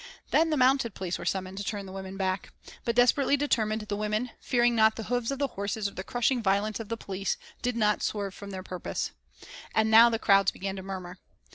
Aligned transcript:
Then 0.31 0.49
the 0.49 0.57
mounted 0.57 0.95
police 0.95 1.19
were 1.19 1.25
summoned 1.25 1.59
to 1.59 1.63
turn 1.63 1.85
the 1.85 1.91
women 1.91 2.17
back. 2.17 2.51
But, 2.85 2.95
desperately 2.95 3.37
determined, 3.37 3.81
the 3.81 3.95
women, 3.95 4.31
fearing 4.39 4.75
not 4.75 4.95
the 4.95 5.03
hoofs 5.03 5.29
of 5.29 5.37
the 5.37 5.49
horses 5.49 5.87
or 5.87 5.91
the 5.91 6.03
crushing 6.03 6.41
violence 6.41 6.79
of 6.79 6.89
the 6.89 6.97
police, 6.97 7.37
did 7.61 7.75
not 7.75 8.01
swerve 8.01 8.33
from 8.33 8.49
their 8.49 8.63
purpose. 8.63 9.11
And 9.75 9.91
now 9.91 10.09
the 10.09 10.17
crowds 10.17 10.49
began 10.49 10.75
to 10.77 10.81
murmur. 10.81 11.19